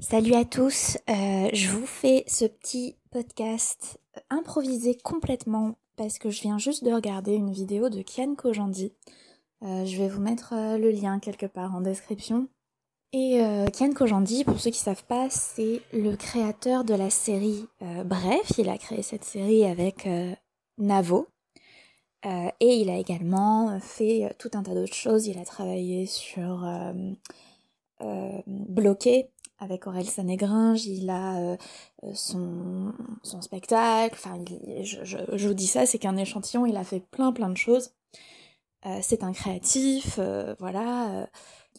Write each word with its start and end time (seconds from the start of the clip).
Salut 0.00 0.34
à 0.34 0.44
tous, 0.44 0.96
euh, 1.10 1.50
je 1.52 1.70
vous 1.70 1.84
fais 1.84 2.22
ce 2.28 2.44
petit 2.44 2.94
podcast 3.10 3.98
improvisé 4.30 4.96
complètement 4.96 5.74
parce 5.96 6.20
que 6.20 6.30
je 6.30 6.40
viens 6.40 6.56
juste 6.56 6.84
de 6.84 6.92
regarder 6.92 7.34
une 7.34 7.50
vidéo 7.50 7.88
de 7.88 8.02
Kian 8.02 8.36
Kojandi. 8.36 8.92
Euh, 9.64 9.84
je 9.84 9.96
vais 9.96 10.08
vous 10.08 10.20
mettre 10.20 10.54
euh, 10.54 10.78
le 10.78 10.92
lien 10.92 11.18
quelque 11.18 11.46
part 11.46 11.74
en 11.74 11.80
description. 11.80 12.46
Et 13.12 13.40
Kian 13.72 13.92
Kojandi, 13.92 14.44
pour 14.44 14.60
ceux 14.60 14.70
qui 14.70 14.78
savent 14.78 15.04
pas, 15.04 15.30
c'est 15.30 15.80
le 15.92 16.14
créateur 16.14 16.84
de 16.84 16.94
la 16.94 17.10
série 17.10 17.66
Bref. 18.04 18.52
Il 18.58 18.68
a 18.68 18.76
créé 18.76 19.02
cette 19.02 19.24
série 19.24 19.64
avec 19.64 20.06
Navo. 20.76 21.26
et 22.24 22.52
il 22.60 22.90
a 22.90 22.98
également 22.98 23.80
fait 23.80 24.36
tout 24.38 24.50
un 24.52 24.62
tas 24.62 24.74
d'autres 24.74 24.92
choses. 24.92 25.26
Il 25.26 25.38
a 25.38 25.46
travaillé 25.46 26.04
sur 26.04 26.68
Bloqué, 28.46 29.30
avec 29.58 29.86
Aurel 29.86 30.08
Sanégringe, 30.08 30.86
il 30.86 31.10
a 31.10 31.38
euh, 31.38 31.56
euh, 32.04 32.12
son, 32.14 32.92
son, 33.22 33.42
spectacle, 33.42 34.14
enfin 34.14 34.42
je, 34.82 35.04
je, 35.04 35.48
vous 35.48 35.54
dis 35.54 35.66
ça, 35.66 35.84
c'est 35.86 35.98
qu'un 35.98 36.16
échantillon, 36.16 36.64
il 36.66 36.76
a 36.76 36.84
fait 36.84 37.00
plein 37.00 37.32
plein 37.32 37.50
de 37.50 37.56
choses. 37.56 37.92
Euh, 38.86 38.98
c'est 39.02 39.24
un 39.24 39.32
créatif, 39.32 40.20
voilà. 40.60 41.28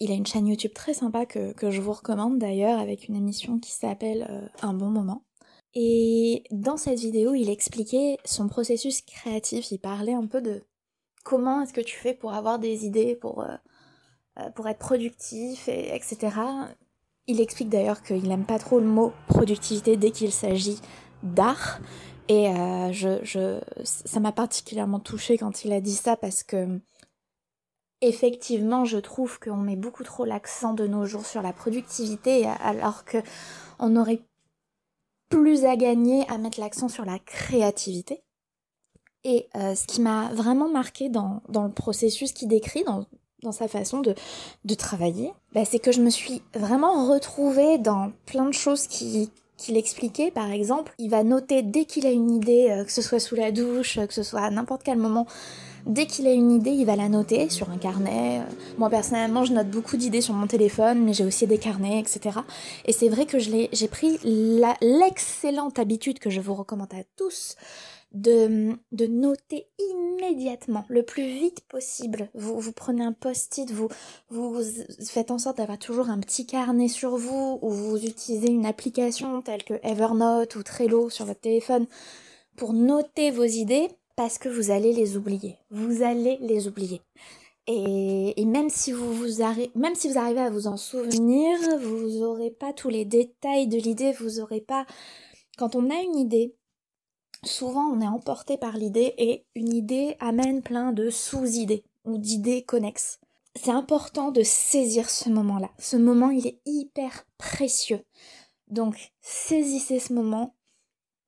il 0.01 0.11
a 0.11 0.15
une 0.15 0.25
chaîne 0.25 0.47
YouTube 0.47 0.73
très 0.73 0.93
sympa 0.93 1.25
que, 1.25 1.53
que 1.53 1.71
je 1.71 1.81
vous 1.81 1.93
recommande 1.93 2.37
d'ailleurs, 2.37 2.79
avec 2.79 3.07
une 3.07 3.15
émission 3.15 3.59
qui 3.59 3.71
s'appelle 3.71 4.49
Un 4.61 4.73
bon 4.73 4.89
moment. 4.89 5.23
Et 5.75 6.43
dans 6.51 6.77
cette 6.77 6.99
vidéo, 6.99 7.33
il 7.35 7.49
expliquait 7.49 8.17
son 8.25 8.49
processus 8.49 9.01
créatif, 9.01 9.71
il 9.71 9.79
parlait 9.79 10.13
un 10.13 10.25
peu 10.25 10.41
de 10.41 10.63
comment 11.23 11.61
est-ce 11.61 11.73
que 11.73 11.81
tu 11.81 11.95
fais 11.95 12.13
pour 12.13 12.33
avoir 12.33 12.59
des 12.59 12.85
idées, 12.85 13.15
pour, 13.15 13.45
pour 14.55 14.67
être 14.67 14.79
productif, 14.79 15.69
et, 15.69 15.95
etc. 15.95 16.31
Il 17.29 17.39
explique 17.41 17.69
d'ailleurs 17.69 18.01
qu'il 18.01 18.27
n'aime 18.27 18.43
pas 18.43 18.57
trop 18.57 18.79
le 18.79 18.87
mot 18.87 19.13
productivité 19.27 19.97
dès 19.97 20.09
qu'il 20.09 20.31
s'agit 20.31 20.81
d'art. 21.21 21.79
Et 22.27 22.49
euh, 22.49 22.91
je, 22.91 23.59
ça 23.83 24.19
m'a 24.19 24.31
particulièrement 24.31 24.99
touchée 24.99 25.37
quand 25.37 25.63
il 25.63 25.71
a 25.71 25.79
dit 25.79 25.93
ça 25.93 26.17
parce 26.17 26.41
que 26.41 26.79
effectivement, 28.01 28.83
je 28.83 28.97
trouve 28.97 29.39
qu'on 29.39 29.57
met 29.57 29.75
beaucoup 29.75 30.03
trop 30.03 30.25
l'accent 30.25 30.73
de 30.73 30.87
nos 30.87 31.05
jours 31.05 31.27
sur 31.27 31.43
la 31.43 31.53
productivité 31.53 32.47
alors 32.47 33.05
que 33.05 33.19
on 33.77 33.95
aurait 33.95 34.21
plus 35.29 35.65
à 35.65 35.75
gagner 35.75 36.27
à 36.29 36.39
mettre 36.39 36.59
l'accent 36.59 36.89
sur 36.89 37.05
la 37.05 37.19
créativité. 37.19 38.23
Et 39.23 39.49
euh, 39.55 39.75
ce 39.75 39.85
qui 39.85 40.01
m'a 40.01 40.33
vraiment 40.33 40.69
marqué 40.69 41.09
dans, 41.09 41.43
le 41.47 41.71
processus 41.71 42.31
qu'il 42.31 42.47
décrit, 42.47 42.83
dans 43.43 43.51
sa 43.51 43.67
façon 43.67 44.01
de, 44.01 44.15
travailler, 44.75 45.31
bah, 45.53 45.65
c'est 45.65 45.79
que 45.79 45.91
je 45.91 46.01
me 46.01 46.09
suis 46.09 46.41
vraiment 46.53 47.07
retrouvée 47.09 47.77
dans 47.77 48.11
plein 48.25 48.45
de 48.45 48.53
choses 48.53 48.87
qui 48.87 49.29
qu'il 49.59 49.75
expliquait 49.75 50.31
par 50.31 50.49
exemple, 50.51 50.93
il 50.97 51.09
va 51.09 51.23
noter 51.23 51.61
dès 51.61 51.83
qu'il 51.83 52.07
a 52.07 52.11
une 52.11 52.31
idée, 52.31 52.69
euh, 52.69 52.85
que 52.85 52.91
ce 52.93 53.01
soit 53.01 53.19
sous 53.19 53.35
la 53.35 53.51
douche, 53.51 53.97
euh, 53.97 54.05
que 54.07 54.13
ce 54.13 54.23
soit 54.23 54.39
à 54.39 54.49
n'importe 54.49 54.83
quel 54.83 54.97
moment, 54.97 55.27
dès 55.85 56.05
qu'il 56.05 56.27
a 56.27 56.31
une 56.31 56.51
idée, 56.51 56.71
il 56.71 56.85
va 56.85 56.95
la 56.95 57.09
noter 57.09 57.49
sur 57.49 57.69
un 57.69 57.77
carnet. 57.77 58.41
Moi 58.77 58.89
personnellement, 58.89 59.43
je 59.43 59.51
note 59.53 59.69
beaucoup 59.69 59.97
d'idées 59.97 60.21
sur 60.21 60.33
mon 60.33 60.47
téléphone, 60.47 61.03
mais 61.03 61.13
j'ai 61.13 61.25
aussi 61.25 61.45
des 61.45 61.57
carnets, 61.57 61.99
etc. 61.99 62.39
Et 62.85 62.93
c'est 62.93 63.09
vrai 63.09 63.25
que 63.25 63.37
j'ai 63.37 63.87
pris 63.89 64.17
l'excellente 64.81 65.77
habitude 65.77 66.19
que 66.19 66.29
je 66.29 66.39
vous 66.39 66.53
recommande 66.53 66.93
à 66.93 67.03
tous 67.17 67.57
de, 68.11 68.75
de 68.91 69.05
noter 69.05 69.67
immédiatement, 69.77 70.85
le 70.89 71.03
plus 71.03 71.27
vite 71.27 71.61
possible. 71.69 72.29
Vous, 72.33 72.59
vous 72.59 72.71
prenez 72.71 73.03
un 73.03 73.13
post-it, 73.13 73.71
vous, 73.71 73.87
vous 74.29 74.61
faites 75.07 75.31
en 75.31 75.37
sorte 75.37 75.57
d'avoir 75.57 75.77
toujours 75.77 76.09
un 76.09 76.19
petit 76.19 76.45
carnet 76.45 76.87
sur 76.87 77.17
vous, 77.17 77.59
ou 77.61 77.69
vous 77.69 78.03
utilisez 78.03 78.49
une 78.49 78.65
application 78.65 79.41
telle 79.41 79.63
que 79.63 79.75
Evernote 79.83 80.55
ou 80.55 80.63
Trello 80.63 81.09
sur 81.09 81.25
votre 81.25 81.41
téléphone 81.41 81.85
pour 82.55 82.73
noter 82.73 83.31
vos 83.31 83.43
idées, 83.43 83.89
parce 84.15 84.37
que 84.37 84.49
vous 84.49 84.71
allez 84.71 84.91
les 84.91 85.15
oublier. 85.15 85.57
Vous 85.69 86.03
allez 86.03 86.37
les 86.41 86.67
oublier. 86.67 87.01
Et, 87.67 88.41
et, 88.41 88.45
même 88.45 88.69
si 88.69 88.91
vous 88.91 89.13
vous 89.13 89.43
même 89.75 89.95
si 89.95 90.09
vous 90.09 90.17
arrivez 90.17 90.41
à 90.41 90.49
vous 90.49 90.65
en 90.65 90.75
souvenir, 90.75 91.55
vous 91.79 92.23
aurez 92.23 92.49
pas 92.49 92.73
tous 92.73 92.89
les 92.89 93.05
détails 93.05 93.67
de 93.67 93.77
l'idée, 93.77 94.11
vous 94.13 94.39
aurez 94.39 94.59
pas. 94.59 94.87
Quand 95.57 95.75
on 95.75 95.89
a 95.91 96.01
une 96.01 96.17
idée, 96.17 96.55
souvent 97.43 97.85
on 97.85 98.01
est 98.01 98.07
emporté 98.07 98.57
par 98.57 98.77
l'idée 98.77 99.13
et 99.17 99.45
une 99.55 99.73
idée 99.73 100.15
amène 100.19 100.61
plein 100.61 100.91
de 100.91 101.09
sous-idées 101.09 101.83
ou 102.05 102.17
d'idées 102.17 102.63
connexes. 102.63 103.19
C'est 103.55 103.71
important 103.71 104.31
de 104.31 104.43
saisir 104.43 105.09
ce 105.09 105.29
moment-là. 105.29 105.69
Ce 105.79 105.97
moment, 105.97 106.29
il 106.29 106.47
est 106.47 106.59
hyper 106.65 107.25
précieux. 107.37 108.05
Donc, 108.69 109.11
saisissez 109.21 109.99
ce 109.99 110.13
moment, 110.13 110.55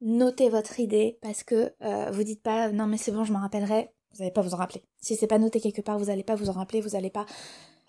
notez 0.02 0.50
votre 0.50 0.80
idée 0.80 1.18
parce 1.22 1.44
que 1.44 1.74
euh, 1.82 2.12
vous 2.12 2.24
dites 2.24 2.42
pas 2.42 2.72
non 2.72 2.86
mais 2.88 2.98
c'est 2.98 3.12
bon, 3.12 3.24
je 3.24 3.34
m'en 3.34 3.40
rappellerai. 3.40 3.92
Vous 4.14 4.20
n'allez 4.20 4.32
pas 4.32 4.42
vous 4.42 4.54
en 4.54 4.58
rappeler. 4.58 4.84
Si 5.00 5.16
c'est 5.16 5.28
pas 5.28 5.40
noté 5.40 5.60
quelque 5.60 5.82
part, 5.82 5.98
vous 5.98 6.06
n'allez 6.06 6.24
pas 6.24 6.36
vous 6.36 6.50
en 6.50 6.54
rappeler. 6.54 6.82
Vous 6.82 6.96
allez 6.96 7.10
pas, 7.10 7.26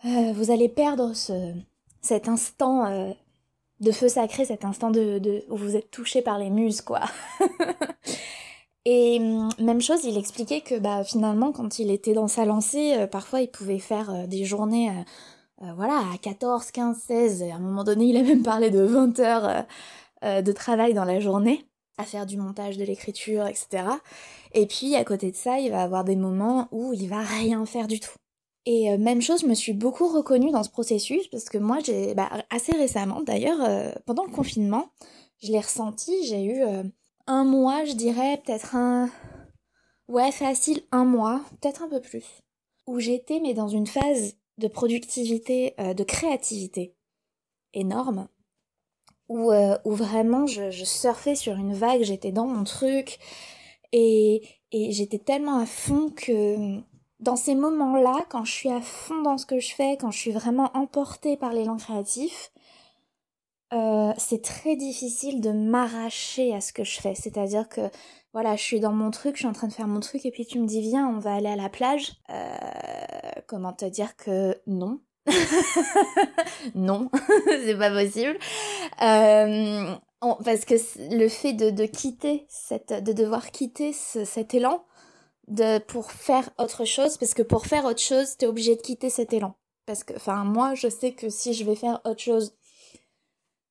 euh, 0.05 0.33
vous 0.33 0.51
allez 0.51 0.69
perdre 0.69 1.15
ce, 1.15 1.53
cet 2.01 2.29
instant 2.29 2.87
euh, 2.87 3.13
de 3.83 3.93
feu 3.93 4.09
sacré, 4.09 4.45
cet 4.45 4.65
instant 4.65 4.91
de, 4.91 5.45
où 5.51 5.57
vous 5.57 5.77
êtes 5.77 5.91
touché 5.91 6.23
par 6.23 6.39
les 6.39 6.51
muses, 6.51 6.81
quoi. 6.81 7.01
Et 8.85 9.19
hum, 9.21 9.49
même 9.59 9.81
chose, 9.81 10.05
il 10.05 10.17
expliquait 10.17 10.61
que 10.61 10.79
bah, 10.79 11.05
finalement, 11.05 11.53
quand 11.53 11.79
il 11.79 11.91
était 11.91 12.15
dans 12.15 12.29
sa 12.29 12.45
lancée, 12.45 12.95
euh, 12.97 13.07
parfois 13.07 13.41
il 13.41 13.49
pouvait 13.51 13.79
faire 13.79 14.11
euh, 14.11 14.27
des 14.27 14.45
journées 14.45 14.91
euh, 15.63 15.73
voilà, 15.77 15.99
à 16.13 16.19
14, 16.19 16.71
15, 16.73 16.97
16. 16.99 17.43
Et 17.43 17.53
à 17.53 17.57
un 17.57 17.61
moment 17.61 17.85
donné, 17.85 18.07
il 18.07 18.17
a 18.17 18.23
même 18.23 18.43
parlé 18.43 18.71
de 18.71 18.81
20 18.81 19.21
heures 19.21 19.65
de 20.23 20.53
travail 20.53 20.95
dans 20.95 21.05
la 21.05 21.21
journée, 21.21 21.67
à 21.99 22.05
faire 22.05 22.27
du 22.27 22.37
montage, 22.37 22.77
de 22.77 22.85
l'écriture, 22.85 23.47
etc. 23.47 23.85
Et 24.55 24.67
puis, 24.67 24.97
à 24.97 25.05
côté 25.05 25.31
de 25.31 25.37
ça, 25.37 25.59
il 25.59 25.71
va 25.71 25.83
avoir 25.83 26.05
des 26.05 26.17
moments 26.17 26.69
où 26.73 26.93
il 26.93 27.09
va 27.09 27.21
rien 27.23 27.65
faire 27.67 27.89
du 27.89 28.01
tout. 28.01 28.22
Et 28.65 28.91
euh, 28.91 28.99
même 28.99 29.21
chose, 29.21 29.41
je 29.41 29.47
me 29.47 29.55
suis 29.55 29.73
beaucoup 29.73 30.07
reconnue 30.09 30.51
dans 30.51 30.63
ce 30.63 30.71
processus 30.71 31.27
parce 31.29 31.47
que 31.47 31.59
moi, 31.59 31.79
j'ai 31.85 32.15
bah, 32.15 32.31
assez 32.51 32.73
récemment, 32.73 33.21
d'ailleurs, 33.21 33.61
euh, 33.61 33.91
pendant 34.07 34.25
le 34.25 34.31
confinement, 34.31 34.91
je 35.43 35.51
l'ai 35.51 35.61
ressenti. 35.61 36.25
J'ai 36.27 36.45
eu 36.45 36.63
euh, 36.63 36.85
un 37.27 37.45
mois, 37.45 37.85
je 37.85 37.95
dirais, 37.95 38.41
peut-être 38.45 38.77
un, 38.77 39.11
ouais, 40.09 40.31
facile 40.31 40.83
un 40.93 41.05
mois, 41.05 41.41
peut-être 41.61 41.83
un 41.83 41.89
peu 41.89 42.01
plus, 42.01 42.25
où 42.87 43.01
j'étais 43.01 43.41
mais 43.41 43.55
dans 43.55 43.69
une 43.69 43.87
phase 43.87 44.37
de 44.59 44.69
productivité, 44.69 45.75
de 45.79 46.05
créativité 46.05 46.95
énorme, 47.73 48.29
où, 49.29 49.51
où 49.51 49.95
vraiment 49.95 50.47
je, 50.47 50.71
je 50.71 50.85
surfais 50.85 51.35
sur 51.35 51.57
une 51.57 51.73
vague, 51.73 52.03
j'étais 52.03 52.33
dans 52.33 52.47
mon 52.47 52.65
truc 52.65 53.19
et, 53.93 54.43
et 54.73 54.93
j'étais 54.93 55.19
tellement 55.19 55.59
à 55.59 55.67
fond 55.67 56.11
que 56.11 56.83
dans 57.23 57.37
ces 57.37 57.55
moments-là, 57.55 58.27
quand 58.29 58.45
je 58.45 58.53
suis 58.53 58.69
à 58.69 58.81
fond 58.81 59.23
dans 59.23 59.39
ce 59.39 59.47
que 59.47 59.61
je 59.61 59.75
fais, 59.75 59.97
quand 59.97 60.11
je 60.11 60.19
suis 60.19 60.33
vraiment 60.33 60.71
emportée 60.75 61.37
par 61.37 61.53
l'élan 61.53 61.77
créatif, 61.77 62.51
euh, 63.73 64.13
c'est 64.19 64.43
très 64.43 64.75
difficile 64.75 65.41
de 65.41 65.51
m'arracher 65.51 66.53
à 66.53 66.61
ce 66.61 66.73
que 66.73 66.83
je 66.83 67.01
fais. 67.01 67.15
C'est-à-dire 67.15 67.69
que, 67.69 67.81
voilà, 68.33 68.57
je 68.57 68.63
suis 68.63 68.81
dans 68.81 68.93
mon 68.93 69.11
truc, 69.13 69.37
je 69.37 69.41
suis 69.41 69.49
en 69.49 69.53
train 69.53 69.69
de 69.69 69.73
faire 69.73 69.87
mon 69.87 70.01
truc, 70.01 70.27
et 70.27 70.33
puis 70.33 70.45
tu 70.45 70.59
me 70.59 70.67
dis, 70.67 70.81
viens, 70.81 71.09
on 71.09 71.21
va 71.21 71.35
aller 71.35 71.49
à 71.49 71.57
la 71.57 71.69
plage. 71.69 72.13
Euh, 72.31 72.57
comment 73.47 73.73
te 73.73 73.85
dire 73.85 74.17
que 74.17 74.61
non? 74.67 75.01
Non, 76.75 77.09
c'est 77.47 77.79
pas 77.79 77.91
possible. 77.91 78.37
Euh, 79.01 79.95
parce 80.45 80.65
que 80.65 80.75
le 81.15 81.29
fait 81.29 81.53
de, 81.53 81.87
quitter, 81.87 82.47
cette, 82.49 82.93
de 82.93 83.13
devoir 83.13 83.53
quitter 83.53 83.93
cet 83.93 84.55
élan, 84.55 84.85
de, 85.53 85.79
pour 85.79 86.13
faire 86.13 86.51
autre 86.59 86.85
chose, 86.85 87.17
parce 87.17 87.35
que 87.35 87.43
pour 87.43 87.67
faire 87.67 87.85
autre 87.85 88.01
chose, 88.01 88.37
t'es 88.37 88.47
obligé 88.47 88.77
de 88.77 88.81
quitter 88.81 89.11
cet 89.11 89.33
élan. 89.33 89.55
Parce 89.87 90.05
que, 90.05 90.15
enfin, 90.15 90.45
moi, 90.45 90.75
je 90.75 90.89
sais 90.89 91.13
que 91.13 91.29
si 91.29 91.55
je 91.55 91.65
vais 91.65 91.75
faire 91.75 92.01
autre 92.05 92.21
chose 92.21 92.55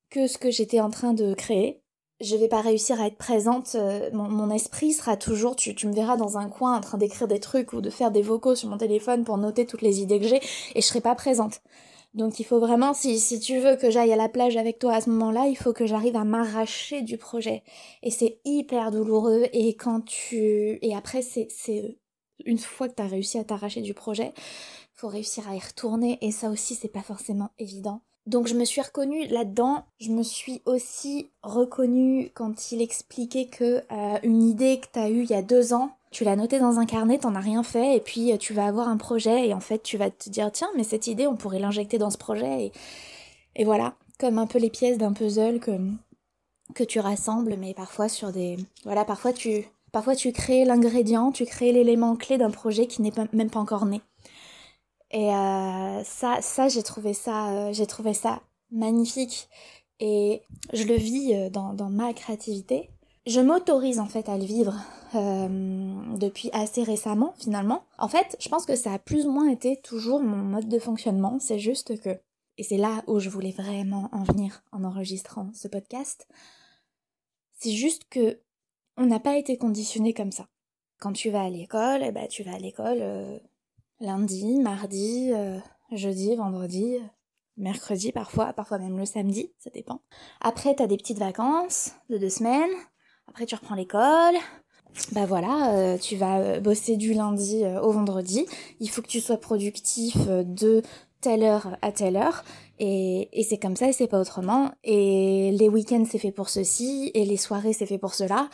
que 0.09 0.27
ce 0.27 0.37
que 0.37 0.51
j'étais 0.51 0.79
en 0.79 0.89
train 0.89 1.13
de 1.13 1.33
créer, 1.33 1.81
je 2.19 2.35
vais 2.35 2.47
pas 2.47 2.61
réussir 2.61 3.01
à 3.01 3.07
être 3.07 3.17
présente. 3.17 3.75
Euh, 3.75 4.09
mon, 4.13 4.51
esprit 4.51 4.93
sera 4.93 5.17
toujours, 5.17 5.55
tu, 5.55 5.73
tu 5.73 5.87
me 5.87 5.93
verras 5.93 6.17
dans 6.17 6.37
un 6.37 6.49
coin 6.49 6.77
en 6.77 6.81
train 6.81 6.97
d'écrire 6.97 7.27
des 7.27 7.39
trucs 7.39 7.73
ou 7.73 7.81
de 7.81 7.89
faire 7.89 8.11
des 8.11 8.21
vocaux 8.21 8.55
sur 8.55 8.69
mon 8.69 8.77
téléphone 8.77 9.23
pour 9.23 9.37
noter 9.37 9.65
toutes 9.65 9.81
les 9.81 10.01
idées 10.01 10.19
que 10.19 10.27
j'ai, 10.27 10.41
et 10.75 10.81
je 10.81 10.85
serai 10.85 11.01
pas 11.01 11.15
présente. 11.15 11.61
Donc 12.13 12.39
il 12.39 12.43
faut 12.43 12.59
vraiment, 12.59 12.93
si, 12.93 13.19
si 13.19 13.39
tu 13.39 13.59
veux 13.59 13.77
que 13.77 13.89
j'aille 13.89 14.11
à 14.11 14.17
la 14.17 14.27
plage 14.27 14.57
avec 14.57 14.79
toi 14.79 14.95
à 14.95 15.01
ce 15.01 15.09
moment-là, 15.09 15.47
il 15.47 15.55
faut 15.55 15.71
que 15.71 15.85
j'arrive 15.85 16.17
à 16.17 16.25
m'arracher 16.25 17.01
du 17.01 17.17
projet. 17.17 17.63
Et 18.03 18.11
c'est 18.11 18.39
hyper 18.43 18.91
douloureux. 18.91 19.45
Et 19.53 19.75
quand 19.75 20.01
tu... 20.01 20.77
Et 20.81 20.95
après, 20.95 21.21
c'est 21.21 21.97
une 22.45 22.57
fois 22.57 22.89
que 22.89 22.95
tu 22.95 23.03
réussi 23.03 23.37
à 23.37 23.43
t'arracher 23.43 23.81
du 23.81 23.93
projet, 23.93 24.33
faut 24.93 25.07
réussir 25.07 25.49
à 25.49 25.55
y 25.55 25.59
retourner. 25.59 26.17
Et 26.21 26.31
ça 26.31 26.49
aussi, 26.49 26.75
c'est 26.75 26.89
pas 26.89 27.01
forcément 27.01 27.51
évident. 27.59 28.01
Donc 28.27 28.47
je 28.47 28.55
me 28.55 28.65
suis 28.65 28.81
reconnue 28.81 29.27
là-dedans. 29.27 29.85
Je 29.99 30.11
me 30.11 30.23
suis 30.23 30.61
aussi 30.65 31.31
reconnue 31.43 32.29
quand 32.33 32.71
il 32.71 32.81
expliquait 32.81 33.47
que 33.47 33.83
euh, 33.91 34.19
une 34.23 34.43
idée 34.43 34.79
que 34.79 34.87
tu 34.93 34.99
as 34.99 35.09
eue 35.09 35.23
il 35.23 35.29
y 35.29 35.33
a 35.33 35.41
deux 35.41 35.73
ans, 35.73 35.91
tu 36.11 36.25
l'as 36.25 36.35
notée 36.35 36.59
dans 36.59 36.77
un 36.77 36.85
carnet, 36.85 37.19
t'en 37.19 37.35
as 37.35 37.39
rien 37.39 37.63
fait, 37.63 37.95
et 37.95 38.01
puis 38.01 38.33
euh, 38.33 38.37
tu 38.37 38.53
vas 38.53 38.65
avoir 38.65 38.89
un 38.89 38.97
projet, 38.97 39.47
et 39.47 39.53
en 39.53 39.61
fait 39.61 39.81
tu 39.81 39.97
vas 39.97 40.11
te 40.11 40.29
dire 40.29 40.51
tiens, 40.51 40.69
mais 40.75 40.83
cette 40.83 41.07
idée, 41.07 41.25
on 41.25 41.37
pourrait 41.37 41.59
l'injecter 41.59 41.97
dans 41.97 42.09
ce 42.09 42.17
projet, 42.17 42.71
et, 43.55 43.65
voilà, 43.65 43.95
comme 44.19 44.37
un 44.37 44.47
peu 44.47 44.59
les 44.59 44.69
pièces 44.69 44.97
d'un 44.97 45.13
puzzle 45.13 45.59
que, 45.59 46.83
tu 46.83 46.99
rassembles, 46.99 47.57
mais 47.57 47.73
parfois 47.73 48.09
sur 48.09 48.31
des... 48.31 48.57
Voilà, 48.85 49.05
parfois 49.05 49.33
tu, 49.33 49.65
parfois 49.91 50.15
tu 50.15 50.31
crées 50.31 50.65
l'ingrédient, 50.65 51.31
tu 51.31 51.45
crées 51.45 51.71
l'élément 51.71 52.15
clé 52.15 52.37
d'un 52.37 52.49
projet 52.49 52.87
qui 52.87 53.01
n'est 53.01 53.13
même 53.33 53.49
pas 53.49 53.59
encore 53.59 53.85
né. 53.85 54.01
Et 55.11 55.29
euh, 55.33 56.03
ça, 56.03 56.41
ça 56.41 56.69
j'ai 56.69 56.83
trouvé 56.83 57.13
ça, 57.13 57.49
euh, 57.51 57.73
j'ai 57.73 57.85
trouvé 57.85 58.13
ça 58.13 58.41
magnifique. 58.71 59.49
Et 59.99 60.41
je 60.73 60.83
le 60.83 60.95
vis 60.95 61.51
dans 61.51 61.89
ma 61.89 62.13
créativité. 62.13 62.89
Je 63.25 63.39
m'autorise 63.39 63.99
en 63.99 64.07
fait 64.07 64.29
à 64.29 64.37
le 64.37 64.45
vivre 64.45 64.75
depuis 65.13 66.49
assez 66.53 66.83
récemment 66.83 67.33
finalement. 67.37 67.83
En 67.97 68.07
fait, 68.07 68.37
je 68.39 68.49
pense 68.49 68.65
que 68.65 68.75
ça 68.75 68.93
a 68.93 68.99
plus 68.99 69.25
ou 69.25 69.31
moins 69.31 69.49
été 69.49 69.79
toujours 69.81 70.21
mon 70.21 70.37
mode 70.37 70.69
de 70.69 70.79
fonctionnement. 70.79 71.37
C'est 71.39 71.59
juste 71.59 71.99
que, 71.99 72.19
et 72.57 72.63
c'est 72.63 72.77
là 72.77 73.03
où 73.07 73.19
je 73.19 73.29
voulais 73.29 73.51
vraiment 73.51 74.09
en 74.11 74.23
venir 74.23 74.63
en 74.71 74.83
enregistrant 74.83 75.51
ce 75.53 75.67
podcast, 75.67 76.27
c'est 77.59 77.71
juste 77.71 78.03
que 78.09 78.39
on 78.97 79.05
n'a 79.05 79.19
pas 79.19 79.37
été 79.37 79.57
conditionné 79.57 80.13
comme 80.13 80.31
ça. 80.31 80.47
Quand 80.99 81.13
tu 81.13 81.29
vas 81.29 81.43
à 81.43 81.49
l'école, 81.49 82.01
eh 82.03 82.11
ben, 82.11 82.27
tu 82.27 82.43
vas 82.43 82.53
à 82.53 82.59
l'école 82.59 83.01
lundi, 84.01 84.59
mardi, 84.59 85.31
euh, 85.33 85.59
jeudi, 85.91 86.35
vendredi, 86.35 86.97
mercredi 87.57 88.11
parfois, 88.11 88.53
parfois 88.53 88.79
même 88.79 88.97
le 88.97 89.05
samedi, 89.05 89.53
ça 89.59 89.69
dépend. 89.69 90.01
Après, 90.41 90.75
t'as 90.75 90.87
des 90.87 90.97
petites 90.97 91.19
vacances 91.19 91.91
de 92.09 92.17
deux 92.17 92.29
semaines. 92.29 92.71
Après, 93.31 93.45
tu 93.45 93.55
reprends 93.55 93.75
l'école. 93.75 94.35
Bah 95.13 95.25
voilà, 95.25 95.73
euh, 95.73 95.97
tu 95.97 96.17
vas 96.17 96.39
euh, 96.39 96.59
bosser 96.59 96.97
du 96.97 97.13
lundi 97.13 97.63
au 97.81 97.91
vendredi. 97.91 98.45
Il 98.79 98.89
faut 98.89 99.01
que 99.01 99.07
tu 99.07 99.21
sois 99.21 99.37
productif 99.37 100.15
de 100.27 100.83
telle 101.21 101.43
heure 101.43 101.77
à 101.81 101.91
telle 101.91 102.17
heure. 102.17 102.43
Et, 102.79 103.29
c'est 103.47 103.59
comme 103.59 103.75
ça 103.75 103.87
et 103.87 103.93
c'est 103.93 104.07
pas 104.07 104.19
autrement. 104.19 104.71
Et 104.83 105.51
les 105.51 105.69
week-ends 105.69 106.03
c'est 106.09 106.17
fait 106.17 106.31
pour 106.31 106.49
ceci 106.49 107.11
et 107.13 107.25
les 107.25 107.37
soirées 107.37 107.73
c'est 107.73 107.85
fait 107.85 107.99
pour 107.99 108.13
cela. 108.13 108.49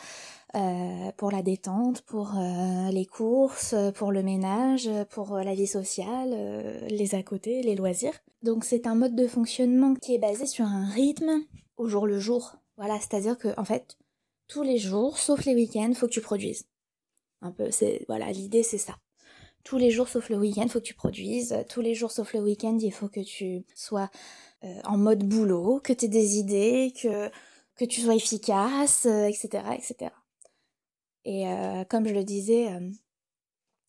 Euh, 0.54 1.12
pour 1.18 1.30
la 1.30 1.42
détente, 1.42 2.00
pour 2.02 2.32
euh, 2.38 2.90
les 2.90 3.04
courses, 3.04 3.74
pour 3.94 4.12
le 4.12 4.22
ménage, 4.22 4.88
pour 5.10 5.36
euh, 5.36 5.42
la 5.42 5.54
vie 5.54 5.66
sociale, 5.66 6.34
les 6.88 7.14
à 7.14 7.22
côté, 7.22 7.60
les 7.60 7.74
loisirs. 7.74 8.14
Donc 8.42 8.64
c'est 8.64 8.86
un 8.86 8.94
mode 8.94 9.14
de 9.14 9.26
fonctionnement 9.26 9.94
qui 9.94 10.14
est 10.14 10.18
basé 10.18 10.46
sur 10.46 10.64
un 10.64 10.86
rythme 10.86 11.42
au 11.76 11.86
jour 11.86 12.06
le 12.06 12.18
jour. 12.18 12.56
Voilà, 12.78 12.96
c'est-à-dire 12.98 13.36
que 13.36 13.48
en 13.58 13.64
fait, 13.64 13.98
tous 14.48 14.62
les 14.62 14.78
jours, 14.78 15.18
sauf 15.18 15.44
les 15.44 15.54
week-ends, 15.54 15.92
faut 15.94 16.06
que 16.06 16.12
tu 16.12 16.20
produises. 16.20 16.66
Un 17.42 17.52
peu, 17.52 17.70
c'est 17.70 18.04
voilà, 18.08 18.32
l'idée 18.32 18.62
c'est 18.62 18.78
ça. 18.78 18.96
Tous 19.64 19.78
les 19.78 19.90
jours 19.90 20.08
sauf 20.08 20.28
le 20.30 20.38
week-end, 20.38 20.66
faut 20.68 20.80
que 20.80 20.84
tu 20.84 20.94
produises. 20.94 21.54
Tous 21.68 21.80
les 21.80 21.94
jours 21.94 22.10
sauf 22.10 22.32
le 22.34 22.40
week-end, 22.40 22.78
il 22.80 22.92
faut 22.92 23.08
que 23.08 23.20
tu 23.20 23.64
sois 23.74 24.10
en 24.84 24.96
mode 24.96 25.22
boulot, 25.24 25.80
que 25.80 25.92
tu 25.92 26.06
aies 26.06 26.08
des 26.08 26.38
idées, 26.38 26.92
que 26.94 27.84
tu 27.84 28.00
sois 28.00 28.16
efficace, 28.16 29.06
etc., 29.06 29.62
etc. 29.74 30.10
Et 31.28 31.46
euh, 31.46 31.84
comme 31.84 32.08
je 32.08 32.14
le 32.14 32.24
disais 32.24 32.72
euh, 32.72 32.90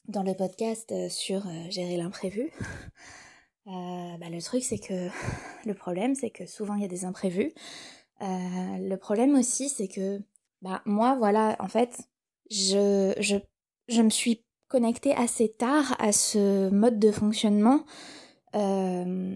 dans 0.09 0.23
le 0.23 0.33
podcast 0.33 0.91
euh, 0.91 1.07
sur 1.07 1.43
gérer 1.69 1.95
l'imprévu, 1.95 2.51
bah, 3.65 4.29
le 4.29 4.41
truc 4.41 4.61
c'est 4.61 4.77
que 4.77 5.07
le 5.65 5.73
problème 5.73 6.15
c'est 6.15 6.31
que 6.31 6.45
souvent 6.45 6.75
il 6.75 6.81
y 6.81 6.85
a 6.85 6.89
des 6.89 7.05
imprévus. 7.05 7.53
le 8.19 8.95
problème 8.97 9.35
aussi 9.35 9.69
c'est 9.69 9.87
que 9.87 10.21
bah, 10.61 10.81
moi 10.85 11.15
voilà 11.17 11.55
en 11.59 11.67
fait 11.67 12.09
je, 12.49 13.13
je, 13.19 13.37
je 13.87 14.01
me 14.01 14.09
suis 14.09 14.43
connectée 14.67 15.13
assez 15.15 15.49
tard 15.49 15.95
à 15.99 16.11
ce 16.11 16.69
mode 16.69 16.99
de 16.99 17.11
fonctionnement 17.11 17.85
euh, 18.55 19.35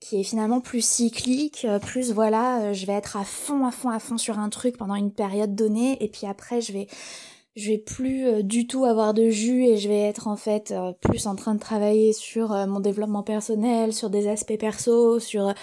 qui 0.00 0.18
est 0.18 0.24
finalement 0.24 0.60
plus 0.60 0.84
cyclique, 0.84 1.64
plus 1.82 2.12
voilà, 2.12 2.62
euh, 2.62 2.72
je 2.72 2.86
vais 2.86 2.92
être 2.92 3.16
à 3.16 3.22
fond, 3.22 3.64
à 3.66 3.70
fond, 3.70 3.88
à 3.88 4.00
fond 4.00 4.18
sur 4.18 4.40
un 4.40 4.48
truc 4.48 4.76
pendant 4.76 4.96
une 4.96 5.12
période 5.12 5.54
donnée, 5.54 6.02
et 6.02 6.08
puis 6.08 6.26
après 6.26 6.60
je 6.60 6.72
vais, 6.72 6.88
je 7.54 7.70
vais 7.70 7.78
plus 7.78 8.26
euh, 8.26 8.42
du 8.42 8.66
tout 8.66 8.84
avoir 8.84 9.14
de 9.14 9.30
jus 9.30 9.64
et 9.66 9.76
je 9.76 9.88
vais 9.88 10.00
être 10.00 10.26
en 10.26 10.34
fait 10.36 10.74
plus 11.02 11.28
en 11.28 11.36
train 11.36 11.54
de 11.54 11.60
travailler 11.60 12.12
sur 12.12 12.48
mon 12.66 12.80
développement 12.80 13.22
personnel, 13.22 13.92
sur 13.92 14.10
des 14.10 14.26
aspects 14.26 14.58
perso, 14.58 15.20
sur 15.20 15.54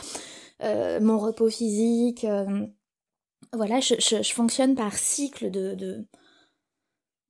mon 0.62 1.18
repos 1.20 1.50
physique. 1.50 2.26
Voilà, 3.54 3.80
je, 3.80 3.96
je, 4.00 4.34
fonctionne 4.34 4.76
par 4.76 4.98
cycle 4.98 5.50
de, 5.50 5.76
de, 5.76 6.06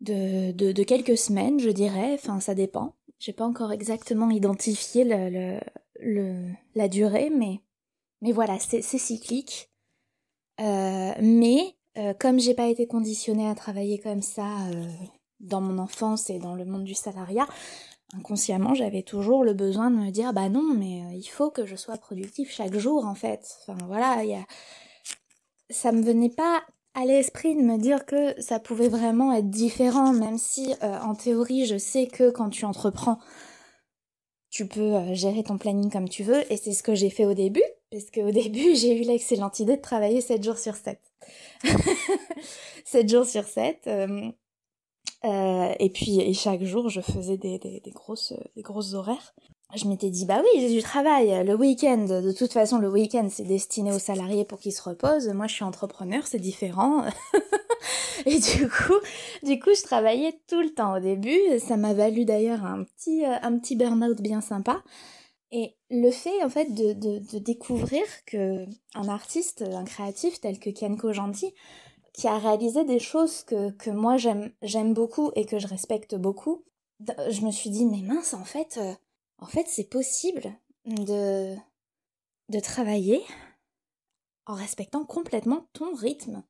de, 0.01 0.71
de, 0.71 0.83
quelques 0.83 1.17
semaines, 1.17 1.59
je 1.59 1.69
dirais, 1.69 2.13
enfin 2.13 2.39
ça 2.39 2.55
dépend. 2.55 2.95
J'ai 3.19 3.33
pas 3.33 3.45
encore 3.45 3.71
exactement 3.71 4.29
identifié 4.29 5.03
le, 5.03 5.59
le, 5.99 6.51
la 6.75 6.87
durée, 6.87 7.29
mais, 7.29 7.61
mais 8.21 8.31
voilà, 8.31 8.57
c'est 8.59 8.81
cyclique. 8.81 9.69
Euh, 10.59 11.13
mais 11.21 11.75
euh, 11.97 12.13
comme 12.13 12.39
j'ai 12.39 12.53
pas 12.53 12.67
été 12.67 12.85
conditionnée 12.85 13.47
à 13.49 13.55
travailler 13.55 13.99
comme 13.99 14.21
ça 14.21 14.67
euh, 14.67 14.87
dans 15.39 15.61
mon 15.61 15.77
enfance 15.77 16.29
et 16.29 16.39
dans 16.39 16.53
le 16.53 16.65
monde 16.65 16.83
du 16.83 16.95
salariat, 16.95 17.47
inconsciemment 18.13 18.73
j'avais 18.73 19.03
toujours 19.03 19.45
le 19.45 19.53
besoin 19.53 19.89
de 19.89 19.95
me 19.95 20.11
dire 20.11 20.33
bah 20.33 20.49
non 20.49 20.73
mais 20.75 21.17
il 21.17 21.27
faut 21.27 21.49
que 21.49 21.65
je 21.65 21.75
sois 21.77 21.97
productif 21.97 22.51
chaque 22.51 22.75
jour 22.77 23.05
en 23.05 23.15
fait. 23.15 23.57
Enfin 23.61 23.77
voilà, 23.87 24.23
y 24.25 24.33
a... 24.33 24.45
ça 25.69 25.91
me 25.91 26.01
venait 26.01 26.29
pas 26.29 26.63
à 26.93 27.05
l'esprit 27.05 27.55
de 27.55 27.61
me 27.61 27.77
dire 27.77 28.05
que 28.05 28.39
ça 28.41 28.59
pouvait 28.59 28.89
vraiment 28.89 29.33
être 29.33 29.49
différent, 29.49 30.11
même 30.13 30.37
si 30.37 30.73
euh, 30.83 30.99
en 30.99 31.15
théorie 31.15 31.65
je 31.65 31.77
sais 31.77 32.07
que 32.07 32.29
quand 32.29 32.49
tu 32.49 32.65
entreprends, 32.65 33.19
tu 34.49 34.67
peux 34.67 34.95
euh, 34.95 35.13
gérer 35.13 35.43
ton 35.43 35.57
planning 35.57 35.91
comme 35.91 36.09
tu 36.09 36.23
veux, 36.23 36.51
et 36.51 36.57
c'est 36.57 36.73
ce 36.73 36.83
que 36.83 36.95
j'ai 36.95 37.09
fait 37.09 37.25
au 37.25 37.33
début, 37.33 37.63
parce 37.91 38.09
qu'au 38.09 38.31
début 38.31 38.75
j'ai 38.75 38.99
eu 38.99 39.03
l'excellente 39.03 39.59
idée 39.59 39.77
de 39.77 39.81
travailler 39.81 40.21
7 40.21 40.43
jours 40.43 40.57
sur 40.57 40.75
7. 40.75 40.99
7 42.85 43.09
jours 43.09 43.25
sur 43.25 43.43
7. 43.43 43.87
Euh, 45.25 45.73
et 45.79 45.89
puis 45.89 46.21
et 46.21 46.33
chaque 46.33 46.63
jour 46.63 46.89
je 46.89 47.01
faisais 47.01 47.37
des, 47.37 47.59
des, 47.59 47.91
grosses, 47.91 48.33
des 48.55 48.61
grosses 48.61 48.93
horaires 48.93 49.35
je 49.75 49.87
m'étais 49.87 50.09
dit 50.09 50.25
bah 50.25 50.41
oui 50.41 50.61
j'ai 50.61 50.69
du 50.73 50.81
travail 50.81 51.45
le 51.45 51.53
week-end. 51.55 52.05
De 52.05 52.31
toute 52.31 52.53
façon 52.53 52.79
le 52.79 52.89
week-end 52.89 53.27
c'est 53.29 53.43
destiné 53.43 53.91
aux 53.91 53.99
salariés 53.99 54.45
pour 54.45 54.59
qu'ils 54.59 54.73
se 54.73 54.81
reposent. 54.81 55.27
Moi 55.29 55.47
je 55.47 55.53
suis 55.53 55.63
entrepreneur 55.63 56.25
c'est 56.25 56.39
différent. 56.39 57.03
Et 58.25 58.39
du 58.39 58.67
coup 58.67 58.99
du 59.43 59.59
coup 59.59 59.69
je 59.75 59.83
travaillais 59.83 60.39
tout 60.47 60.61
le 60.61 60.73
temps. 60.73 60.97
Au 60.97 60.99
début 60.99 61.37
ça 61.59 61.77
m'a 61.77 61.93
valu 61.93 62.25
d'ailleurs 62.25 62.65
un 62.65 62.83
petit 62.83 63.23
euh, 63.23 63.35
un 63.43 63.59
petit 63.59 63.75
burn-out 63.75 64.19
bien 64.21 64.41
sympa. 64.41 64.81
Et 65.51 65.75
le 65.89 66.11
fait 66.11 66.43
en 66.43 66.49
fait 66.49 66.73
de, 66.73 66.93
de, 66.93 67.39
découvrir 67.39 68.03
que 68.25 68.65
un 68.95 69.07
artiste 69.07 69.63
un 69.63 69.83
créatif 69.83 70.41
tel 70.41 70.59
que 70.59 70.69
Kenko 70.71 71.13
Gentil 71.13 71.53
qui 72.13 72.27
a 72.27 72.37
réalisé 72.37 72.85
des 72.85 72.99
choses 72.99 73.43
que, 73.43 73.71
que 73.71 73.91
moi 73.91 74.17
j'aime 74.17 74.51
j'aime 74.63 74.93
beaucoup 74.93 75.31
et 75.35 75.45
que 75.45 75.59
je 75.59 75.67
respecte 75.67 76.15
beaucoup 76.15 76.63
je 77.29 77.41
me 77.45 77.51
suis 77.51 77.69
dit 77.69 77.85
mais 77.85 78.01
mince 78.01 78.33
en 78.33 78.43
fait 78.43 78.77
euh, 78.79 78.93
en 79.41 79.45
fait, 79.45 79.65
c'est 79.67 79.89
possible 79.89 80.53
de, 80.85 81.55
de 82.49 82.59
travailler 82.59 83.21
en 84.45 84.55
respectant 84.55 85.05
complètement 85.05 85.67
ton 85.73 85.93
rythme. 85.93 86.43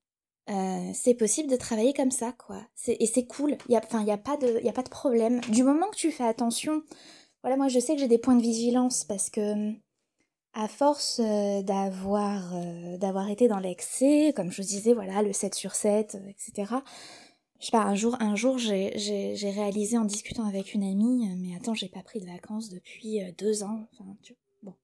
Euh, 0.50 0.91
c'est 0.93 1.13
possible 1.13 1.50
de 1.50 1.58
travailler 1.58 1.93
comme 1.93 2.12
ça, 2.12 2.31
quoi. 2.31 2.62
Et 2.88 3.05
c'est 3.05 3.27
cool. 3.27 3.58
Il 3.67 3.72
n'y 3.72 3.77
a, 3.77 3.81
pas 4.17 4.38
de, 4.38 4.72
pas 4.72 4.84
de 4.84 4.89
problème. 4.89 5.41
Du 5.41 5.63
moment 5.63 5.88
que 5.89 5.96
tu 5.96 6.12
fais 6.12 6.24
attention, 6.24 6.81
voilà, 7.43 7.55
moi 7.55 7.67
je 7.67 7.79
sais 7.79 7.93
que 7.93 8.00
j'ai 8.01 8.08
des 8.08 8.17
points 8.17 8.36
de 8.36 8.41
vigilance 8.41 9.03
parce 9.03 9.29
que 9.29 9.74
à 10.53 10.67
force 10.67 11.22
euh, 11.24 11.62
d'avoir 11.62 12.55
euh, 12.55 12.98
d'avoir 12.98 13.29
été 13.29 13.48
dans 13.48 13.60
l'excès, 13.60 14.34
comme 14.36 14.51
je 14.51 14.62
vous 14.62 14.67
disais, 14.67 14.93
voilà, 14.93 15.22
le 15.22 15.34
7 15.34 15.53
sur 15.53 15.75
7, 15.75 16.17
etc., 16.27 16.74
je 17.60 17.66
sais 17.66 17.72
pas, 17.72 17.84
un 17.84 17.96
jour, 17.96 18.16
un 18.20 18.36
jour, 18.36 18.58
j'ai 18.58 19.51
réalisé 19.54 19.98
en 19.98 20.06
discutant 20.06 20.46
avec 20.46 20.74
une 20.74 20.84
amie, 20.84 21.28
mais 21.38 21.56
attends, 21.56 21.74
j'ai 21.74 21.89
pas 21.89 22.04
pris 22.04 22.20
de 22.20 22.25
vacances 22.25 22.70
depuis 22.70 23.22
euh, 23.22 23.32
deux 23.38 23.63
ans. 23.63 23.88
Enfin, 23.94 24.16
tu... 24.22 24.36
bon. 24.63 24.75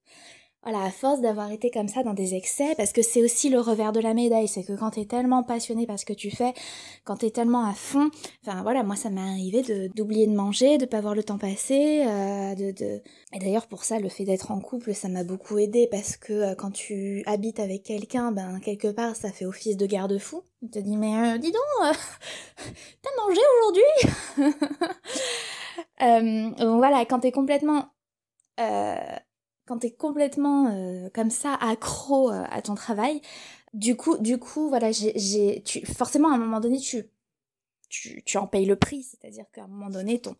Voilà, 0.65 0.83
à 0.83 0.89
force 0.89 1.21
d'avoir 1.21 1.51
été 1.51 1.69
comme 1.69 1.87
ça 1.87 2.01
dans 2.01 2.15
des 2.15 2.33
excès, 2.33 2.73
parce 2.75 2.91
que 2.91 3.03
c'est 3.03 3.21
aussi 3.23 3.49
le 3.49 3.59
revers 3.59 3.91
de 3.91 3.99
la 3.99 4.15
médaille, 4.15 4.47
c'est 4.47 4.63
que 4.63 4.73
quand 4.73 4.91
t'es 4.91 5.05
tellement 5.05 5.43
passionné 5.43 5.85
par 5.85 5.99
ce 5.99 6.05
que 6.05 6.13
tu 6.13 6.31
fais, 6.31 6.53
quand 7.03 7.17
t'es 7.17 7.29
tellement 7.29 7.65
à 7.65 7.73
fond, 7.73 8.09
enfin 8.45 8.63
voilà, 8.63 8.81
moi 8.81 8.95
ça 8.95 9.11
m'est 9.11 9.21
arrivé 9.21 9.61
de 9.61 9.87
d'oublier 9.95 10.25
de 10.25 10.33
manger, 10.33 10.79
de 10.79 10.85
pas 10.85 11.01
voir 11.01 11.13
le 11.13 11.23
temps 11.23 11.37
passer, 11.37 12.03
euh, 12.07 12.55
de, 12.55 12.71
de... 12.71 13.01
Et 13.31 13.39
d'ailleurs 13.39 13.67
pour 13.67 13.83
ça, 13.83 13.99
le 13.99 14.09
fait 14.09 14.23
d'être 14.23 14.49
en 14.49 14.59
couple, 14.59 14.95
ça 14.95 15.07
m'a 15.07 15.23
beaucoup 15.23 15.59
aidé, 15.59 15.87
parce 15.91 16.17
que 16.17 16.33
euh, 16.33 16.55
quand 16.55 16.71
tu 16.71 17.21
habites 17.27 17.59
avec 17.59 17.83
quelqu'un, 17.83 18.31
ben 18.31 18.59
quelque 18.59 18.87
part 18.87 19.15
ça 19.15 19.31
fait 19.31 19.45
office 19.45 19.77
de 19.77 19.85
garde-fou. 19.85 20.41
Tu 20.61 20.69
te 20.71 20.79
dis 20.79 20.97
mais 20.97 21.35
euh, 21.35 21.37
dis 21.37 21.51
donc, 21.51 21.61
t'as 23.03 23.23
mangé 23.23 23.41
aujourd'hui? 23.59 24.51
Euh, 26.01 26.51
voilà, 26.59 27.05
quand 27.05 27.19
t'es 27.21 27.31
complètement 27.31 27.85
euh, 28.59 28.95
quand 29.65 29.79
t'es 29.79 29.91
complètement 29.91 30.67
euh, 30.67 31.09
comme 31.13 31.29
ça 31.29 31.53
accro 31.55 32.31
euh, 32.31 32.43
à 32.49 32.61
ton 32.61 32.75
travail, 32.75 33.21
du 33.73 33.95
coup, 33.95 34.17
du 34.17 34.37
coup, 34.37 34.69
voilà, 34.69 34.91
j'ai, 34.91 35.61
tu, 35.63 35.85
forcément 35.85 36.31
à 36.31 36.35
un 36.35 36.37
moment 36.37 36.59
donné, 36.59 36.79
tu, 36.79 37.03
tu, 37.89 38.23
tu 38.23 38.37
en 38.37 38.47
payes 38.47 38.65
le 38.65 38.75
prix, 38.75 39.03
c'est-à-dire 39.03 39.45
qu'à 39.51 39.63
un 39.63 39.67
moment 39.67 39.89
donné, 39.89 40.19
ton, 40.19 40.35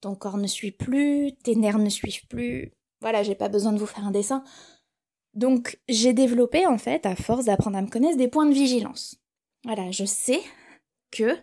ton 0.00 0.14
corps 0.14 0.38
ne 0.38 0.46
suit 0.46 0.72
plus, 0.72 1.32
tes 1.42 1.56
nerfs 1.56 1.78
ne 1.78 1.90
suivent 1.90 2.26
plus. 2.28 2.72
Voilà, 3.00 3.22
j'ai 3.22 3.34
pas 3.34 3.48
besoin 3.48 3.72
de 3.72 3.78
vous 3.78 3.86
faire 3.86 4.06
un 4.06 4.10
dessin. 4.10 4.44
Donc, 5.34 5.80
j'ai 5.88 6.12
développé 6.12 6.66
en 6.66 6.78
fait, 6.78 7.06
à 7.06 7.16
force 7.16 7.46
d'apprendre 7.46 7.76
à 7.76 7.82
me 7.82 7.88
connaître, 7.88 8.16
des 8.16 8.28
points 8.28 8.46
de 8.46 8.54
vigilance. 8.54 9.16
Voilà, 9.64 9.90
je 9.90 10.04
sais 10.04 10.40
que 11.10 11.36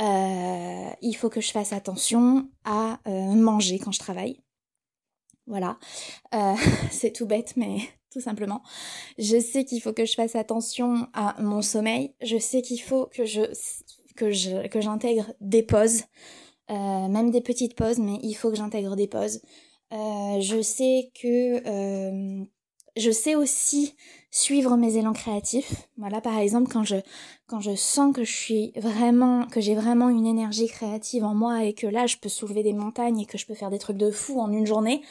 euh, 0.00 0.90
il 1.02 1.14
faut 1.14 1.28
que 1.28 1.40
je 1.40 1.50
fasse 1.50 1.72
attention 1.72 2.48
à 2.64 2.98
manger 3.06 3.78
quand 3.78 3.92
je 3.92 3.98
travaille. 3.98 4.41
Voilà, 5.46 5.78
euh, 6.34 6.54
c'est 6.90 7.12
tout 7.12 7.26
bête, 7.26 7.54
mais 7.56 7.78
tout 8.12 8.20
simplement. 8.20 8.62
Je 9.18 9.40
sais 9.40 9.64
qu'il 9.64 9.80
faut 9.80 9.92
que 9.92 10.04
je 10.04 10.14
fasse 10.14 10.36
attention 10.36 11.08
à 11.12 11.40
mon 11.40 11.62
sommeil. 11.62 12.14
Je 12.22 12.38
sais 12.38 12.62
qu'il 12.62 12.80
faut 12.80 13.06
que 13.06 13.24
je 13.24 14.80
j'intègre 14.80 15.32
des 15.40 15.62
pauses, 15.62 16.02
euh, 16.70 17.08
même 17.08 17.30
des 17.30 17.40
petites 17.40 17.74
pauses, 17.74 17.98
mais 17.98 18.18
il 18.22 18.34
faut 18.34 18.50
que 18.50 18.56
j'intègre 18.56 18.96
des 18.96 19.08
pauses. 19.08 19.40
Euh, 19.92 20.40
je 20.40 20.62
sais 20.62 21.10
que 21.20 22.46
je 22.96 23.10
sais 23.10 23.34
aussi 23.34 23.94
suivre 24.30 24.76
mes 24.76 24.96
élans 24.96 25.12
créatifs. 25.12 25.88
Voilà, 25.98 26.20
par 26.20 26.38
exemple, 26.38 26.72
quand 26.72 26.84
je, 26.84 26.96
quand 27.46 27.60
je 27.60 27.74
sens 27.74 28.14
que 28.14 28.24
je 28.24 28.32
suis 28.32 28.72
vraiment, 28.76 29.46
que 29.46 29.60
j'ai 29.60 29.74
vraiment 29.74 30.08
une 30.08 30.26
énergie 30.26 30.68
créative 30.68 31.24
en 31.24 31.34
moi 31.34 31.64
et 31.64 31.74
que 31.74 31.86
là, 31.86 32.06
je 32.06 32.16
peux 32.16 32.28
soulever 32.28 32.62
des 32.62 32.72
montagnes 32.72 33.20
et 33.20 33.26
que 33.26 33.38
je 33.38 33.46
peux 33.46 33.54
faire 33.54 33.70
des 33.70 33.78
trucs 33.78 33.98
de 33.98 34.10
fou 34.10 34.40
en 34.40 34.50
une 34.52 34.66
journée, 34.66 35.02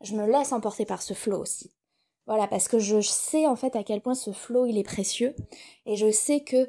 je 0.00 0.14
me 0.14 0.26
laisse 0.26 0.52
emporter 0.52 0.84
par 0.84 1.02
ce 1.02 1.14
flow 1.14 1.40
aussi. 1.40 1.70
Voilà, 2.26 2.46
parce 2.46 2.68
que 2.68 2.78
je 2.78 3.00
sais 3.00 3.46
en 3.46 3.56
fait 3.56 3.76
à 3.76 3.82
quel 3.82 4.00
point 4.00 4.14
ce 4.14 4.32
flow 4.32 4.64
il 4.64 4.78
est 4.78 4.84
précieux 4.84 5.34
et 5.84 5.96
je 5.96 6.10
sais 6.10 6.40
que 6.40 6.64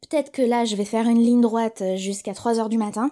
peut-être 0.00 0.32
que 0.32 0.42
là, 0.42 0.64
je 0.64 0.74
vais 0.74 0.84
faire 0.84 1.08
une 1.08 1.22
ligne 1.22 1.40
droite 1.40 1.82
jusqu'à 1.96 2.34
3 2.34 2.58
heures 2.58 2.68
du 2.68 2.78
matin. 2.78 3.10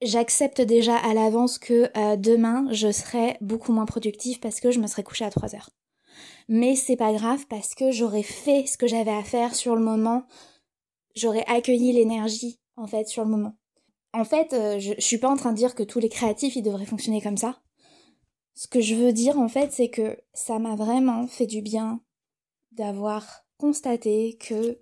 J'accepte 0.00 0.60
déjà 0.60 0.96
à 0.96 1.12
l'avance 1.14 1.58
que 1.58 1.90
euh, 1.96 2.16
demain, 2.16 2.66
je 2.70 2.92
serai 2.92 3.36
beaucoup 3.40 3.72
moins 3.72 3.86
productive 3.86 4.38
parce 4.38 4.60
que 4.60 4.70
je 4.70 4.78
me 4.78 4.86
serai 4.86 5.02
couchée 5.02 5.24
à 5.24 5.30
3 5.30 5.54
heures 5.54 5.70
mais 6.48 6.74
c'est 6.76 6.96
pas 6.96 7.12
grave 7.12 7.46
parce 7.48 7.74
que 7.74 7.90
j'aurais 7.90 8.22
fait 8.22 8.66
ce 8.66 8.78
que 8.78 8.86
j'avais 8.86 9.12
à 9.12 9.22
faire 9.22 9.54
sur 9.54 9.76
le 9.76 9.82
moment, 9.82 10.24
j'aurais 11.14 11.44
accueilli 11.46 11.92
l'énergie 11.92 12.58
en 12.76 12.86
fait 12.86 13.06
sur 13.06 13.24
le 13.24 13.30
moment. 13.30 13.54
En 14.14 14.24
fait, 14.24 14.54
euh, 14.54 14.78
je, 14.78 14.94
je, 14.94 15.04
suis 15.04 15.18
pas 15.18 15.28
en 15.28 15.36
train 15.36 15.52
de 15.52 15.58
dire 15.58 15.74
que 15.74 15.82
tous 15.82 15.98
les 15.98 16.08
créatifs 16.08 16.56
ils 16.56 16.62
devraient 16.62 16.86
fonctionner 16.86 17.20
comme 17.20 17.36
ça. 17.36 17.60
Ce 18.54 18.66
que 18.66 18.80
je 18.80 18.94
veux 18.94 19.12
dire 19.12 19.38
en 19.38 19.48
fait, 19.48 19.72
c'est 19.72 19.90
que 19.90 20.18
ça 20.32 20.58
m'a 20.58 20.74
vraiment 20.74 21.26
fait 21.26 21.46
du 21.46 21.60
bien 21.60 22.00
d'avoir 22.72 23.44
constaté 23.58 24.38
que 24.40 24.78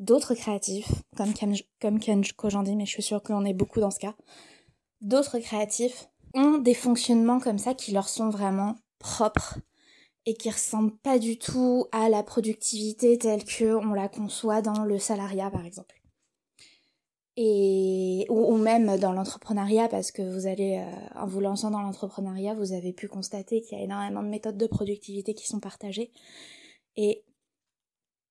d'autres 0.00 0.34
créatifs, 0.34 0.90
comme 1.16 1.32
Ken, 1.32 1.54
comme 1.80 2.00
Ken 2.00 2.20
mais 2.20 2.86
je 2.86 2.90
suis 2.90 3.02
sûre 3.02 3.22
qu'on 3.22 3.44
est 3.44 3.54
beaucoup 3.54 3.80
dans 3.80 3.90
ce 3.90 4.00
cas, 4.00 4.16
d'autres 5.00 5.38
créatifs 5.38 6.08
ont 6.34 6.58
des 6.58 6.74
fonctionnements 6.74 7.38
comme 7.38 7.58
ça 7.58 7.74
qui 7.74 7.92
leur 7.92 8.08
sont 8.08 8.30
vraiment 8.30 8.76
propres 8.98 9.58
et 10.26 10.34
qui 10.34 10.50
ressemble 10.50 10.96
pas 10.98 11.18
du 11.18 11.38
tout 11.38 11.86
à 11.92 12.08
la 12.08 12.22
productivité 12.22 13.18
telle 13.18 13.44
que 13.44 13.74
on 13.74 13.94
la 13.94 14.08
conçoit 14.08 14.62
dans 14.62 14.84
le 14.84 14.98
salariat 14.98 15.50
par 15.50 15.64
exemple. 15.64 16.00
Et, 17.36 18.26
ou, 18.28 18.56
même 18.56 18.98
dans 18.98 19.12
l'entrepreneuriat, 19.12 19.88
parce 19.88 20.10
que 20.10 20.20
vous 20.20 20.46
allez, 20.46 20.84
euh, 20.84 21.18
en 21.18 21.26
vous 21.26 21.40
lançant 21.40 21.70
dans 21.70 21.80
l'entrepreneuriat, 21.80 22.54
vous 22.54 22.72
avez 22.72 22.92
pu 22.92 23.08
constater 23.08 23.62
qu'il 23.62 23.78
y 23.78 23.80
a 23.80 23.84
énormément 23.84 24.22
de 24.22 24.28
méthodes 24.28 24.58
de 24.58 24.66
productivité 24.66 25.32
qui 25.32 25.46
sont 25.46 25.60
partagées. 25.60 26.10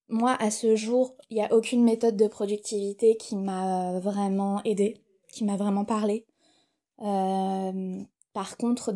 Moi, 0.09 0.35
à 0.39 0.51
ce 0.51 0.75
jour, 0.75 1.15
il 1.29 1.35
n'y 1.35 1.43
a 1.43 1.53
aucune 1.53 1.83
méthode 1.83 2.17
de 2.17 2.27
productivité 2.27 3.15
qui 3.17 3.35
m'a 3.35 3.99
vraiment 3.99 4.61
aidé, 4.63 4.97
qui 5.31 5.43
m'a 5.43 5.55
vraiment 5.55 5.85
parlé. 5.85 6.25
Euh, 7.01 8.03
par 8.33 8.57
contre, 8.57 8.91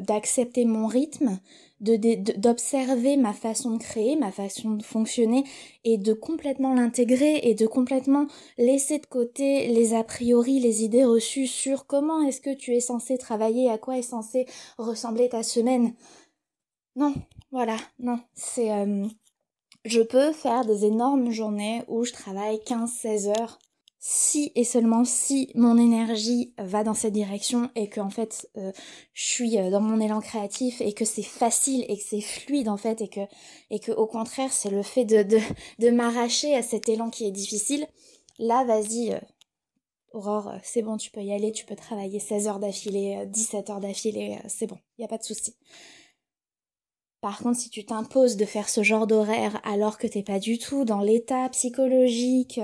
d'accepter 0.00 0.64
mon 0.64 0.86
rythme, 0.86 1.38
d'observer 1.80 3.16
ma 3.16 3.32
façon 3.32 3.72
de 3.72 3.78
créer, 3.82 4.16
ma 4.16 4.32
façon 4.32 4.70
de 4.70 4.82
fonctionner 4.82 5.44
et 5.84 5.98
de 5.98 6.12
complètement 6.12 6.74
l'intégrer 6.74 7.40
et 7.42 7.54
de 7.54 7.66
complètement 7.66 8.26
laisser 8.56 8.98
de 8.98 9.06
côté 9.06 9.68
les 9.68 9.94
a 9.94 10.04
priori, 10.04 10.58
les 10.58 10.84
idées 10.84 11.04
reçues 11.04 11.46
sur 11.46 11.86
comment 11.86 12.22
est-ce 12.22 12.40
que 12.40 12.54
tu 12.54 12.74
es 12.74 12.80
censé 12.80 13.18
travailler, 13.18 13.70
à 13.70 13.78
quoi 13.78 13.98
est 13.98 14.02
censé 14.02 14.46
ressembler 14.78 15.28
ta 15.28 15.42
semaine. 15.42 15.94
Non, 16.96 17.14
voilà, 17.52 17.76
non, 17.98 18.18
c'est... 18.34 18.72
Euh, 18.72 19.06
je 19.84 20.00
peux 20.00 20.32
faire 20.32 20.64
des 20.64 20.84
énormes 20.84 21.30
journées 21.30 21.82
où 21.88 22.04
je 22.04 22.12
travaille 22.12 22.60
15-16 22.66 23.28
heures. 23.38 23.58
Si 24.00 24.52
et 24.54 24.62
seulement 24.62 25.04
si 25.04 25.50
mon 25.56 25.76
énergie 25.76 26.54
va 26.56 26.84
dans 26.84 26.94
cette 26.94 27.12
direction 27.12 27.68
et 27.74 27.88
que 27.88 28.00
en 28.00 28.10
fait 28.10 28.48
euh, 28.56 28.70
je 29.12 29.24
suis 29.24 29.58
euh, 29.58 29.70
dans 29.70 29.80
mon 29.80 30.00
élan 30.00 30.20
créatif 30.20 30.80
et 30.80 30.92
que 30.92 31.04
c'est 31.04 31.24
facile 31.24 31.84
et 31.88 31.96
que 31.96 32.04
c'est 32.04 32.20
fluide 32.20 32.68
en 32.68 32.76
fait 32.76 33.02
et 33.02 33.80
que 33.80 33.90
au 33.90 34.06
contraire 34.06 34.52
c'est 34.52 34.70
le 34.70 34.84
fait 34.84 35.04
de 35.04 35.24
de, 35.24 35.40
de 35.80 35.90
m'arracher 35.90 36.54
à 36.54 36.62
cet 36.62 36.88
élan 36.88 37.10
qui 37.10 37.26
est 37.26 37.32
difficile 37.32 37.88
là 38.38 38.62
vas-y 38.62 39.14
euh, 39.14 39.20
Aurore 40.12 40.54
c'est 40.62 40.82
bon 40.82 40.96
tu 40.96 41.10
peux 41.10 41.22
y 41.22 41.32
aller 41.32 41.50
tu 41.50 41.66
peux 41.66 41.74
travailler 41.74 42.20
16 42.20 42.46
heures 42.46 42.60
d'affilée 42.60 43.26
17 43.26 43.68
heures 43.70 43.80
d'affilée 43.80 44.38
c'est 44.46 44.68
bon 44.68 44.78
il 44.96 45.02
y 45.02 45.04
a 45.04 45.08
pas 45.08 45.18
de 45.18 45.24
souci 45.24 45.56
par 47.20 47.38
contre, 47.38 47.58
si 47.58 47.70
tu 47.70 47.84
t'imposes 47.84 48.36
de 48.36 48.44
faire 48.44 48.68
ce 48.68 48.82
genre 48.82 49.06
d'horaire 49.06 49.60
alors 49.64 49.98
que 49.98 50.06
t'es 50.06 50.22
pas 50.22 50.38
du 50.38 50.58
tout 50.58 50.84
dans 50.84 51.00
l'état 51.00 51.48
psychologique, 51.48 52.60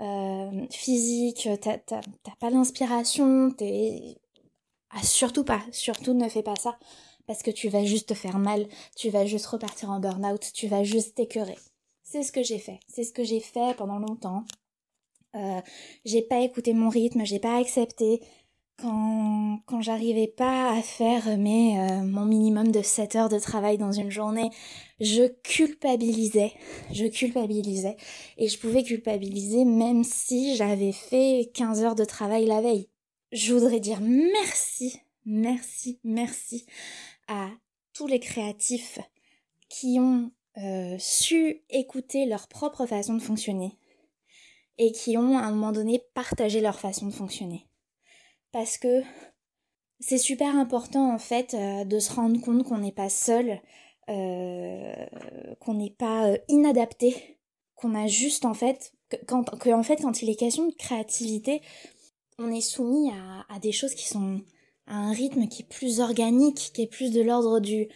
euh, 0.00 0.66
physique, 0.70 1.48
t'as 1.60 2.36
pas 2.38 2.50
l'inspiration, 2.50 3.50
t'es... 3.50 4.18
Ah, 4.90 5.02
surtout 5.02 5.44
pas, 5.44 5.62
surtout 5.72 6.14
ne 6.14 6.28
fais 6.28 6.42
pas 6.42 6.56
ça, 6.56 6.78
parce 7.26 7.42
que 7.42 7.50
tu 7.50 7.68
vas 7.68 7.84
juste 7.84 8.08
te 8.08 8.14
faire 8.14 8.38
mal, 8.38 8.66
tu 8.96 9.10
vas 9.10 9.26
juste 9.26 9.46
repartir 9.46 9.90
en 9.90 10.00
burn-out, 10.00 10.50
tu 10.54 10.66
vas 10.66 10.84
juste 10.84 11.14
t'écœurer. 11.14 11.58
C'est 12.02 12.22
ce 12.22 12.32
que 12.32 12.42
j'ai 12.42 12.58
fait, 12.58 12.80
c'est 12.88 13.04
ce 13.04 13.12
que 13.12 13.24
j'ai 13.24 13.40
fait 13.40 13.76
pendant 13.76 13.98
longtemps. 13.98 14.44
Euh, 15.34 15.60
j'ai 16.06 16.22
pas 16.22 16.40
écouté 16.40 16.72
mon 16.72 16.88
rythme, 16.88 17.24
j'ai 17.24 17.38
pas 17.38 17.58
accepté, 17.58 18.22
quand, 18.78 19.60
quand 19.66 19.80
j'arrivais 19.80 20.28
pas 20.28 20.70
à 20.72 20.82
faire 20.82 21.36
mes, 21.36 21.78
euh, 21.80 22.02
mon 22.02 22.24
minimum 22.24 22.70
de 22.70 22.80
7 22.80 23.16
heures 23.16 23.28
de 23.28 23.38
travail 23.38 23.76
dans 23.76 23.92
une 23.92 24.10
journée, 24.10 24.50
je 25.00 25.26
culpabilisais, 25.42 26.52
je 26.92 27.06
culpabilisais, 27.06 27.96
et 28.36 28.48
je 28.48 28.58
pouvais 28.58 28.84
culpabiliser 28.84 29.64
même 29.64 30.04
si 30.04 30.56
j'avais 30.56 30.92
fait 30.92 31.50
15 31.54 31.82
heures 31.82 31.94
de 31.96 32.04
travail 32.04 32.46
la 32.46 32.60
veille. 32.60 32.88
Je 33.32 33.52
voudrais 33.52 33.80
dire 33.80 34.00
merci, 34.00 35.00
merci, 35.26 35.98
merci 36.04 36.64
à 37.26 37.48
tous 37.92 38.06
les 38.06 38.20
créatifs 38.20 39.00
qui 39.68 39.98
ont 40.00 40.30
euh, 40.56 40.96
su 40.98 41.62
écouter 41.68 42.26
leur 42.26 42.48
propre 42.48 42.86
façon 42.86 43.14
de 43.14 43.22
fonctionner 43.22 43.76
et 44.78 44.92
qui 44.92 45.18
ont 45.18 45.36
à 45.36 45.42
un 45.42 45.50
moment 45.50 45.72
donné 45.72 46.00
partagé 46.14 46.60
leur 46.60 46.78
façon 46.78 47.06
de 47.06 47.12
fonctionner 47.12 47.67
parce 48.52 48.78
que 48.78 49.02
c'est 50.00 50.18
super 50.18 50.56
important 50.56 51.12
en 51.12 51.18
fait 51.18 51.54
euh, 51.54 51.84
de 51.84 51.98
se 51.98 52.12
rendre 52.12 52.40
compte 52.40 52.64
qu'on 52.64 52.78
n'est 52.78 52.92
pas 52.92 53.08
seul, 53.08 53.60
euh, 54.08 55.06
qu'on 55.60 55.74
n'est 55.74 55.94
pas 55.98 56.28
euh, 56.28 56.38
inadapté, 56.48 57.38
qu'on 57.74 57.94
a 57.94 58.06
juste 58.06 58.44
en 58.44 58.54
fait 58.54 58.92
que, 59.08 59.16
quand, 59.26 59.44
fait 59.82 59.96
quand 59.96 60.22
il 60.22 60.30
est 60.30 60.36
question 60.36 60.68
de 60.68 60.74
créativité, 60.74 61.62
on 62.38 62.50
est 62.52 62.60
soumis 62.60 63.10
à, 63.10 63.54
à, 63.54 63.58
des 63.58 63.72
choses 63.72 63.94
qui 63.94 64.06
sont 64.06 64.40
à 64.86 64.96
un 64.96 65.12
rythme 65.12 65.48
qui 65.48 65.62
est 65.62 65.68
plus 65.68 66.00
organique, 66.00 66.70
qui 66.72 66.82
est 66.82 66.86
plus 66.86 67.12
de 67.12 67.22
l'ordre 67.22 67.60
du 67.60 67.88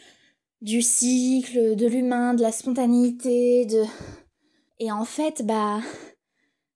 du 0.61 0.81
cycle, 0.81 1.75
de 1.75 1.87
l'humain, 1.89 2.35
de 2.35 2.43
la 2.43 2.53
spontanéité, 2.53 3.67
de 3.67 3.85
et 4.79 4.93
en 4.93 5.05
fait 5.05 5.45
bah 5.45 5.81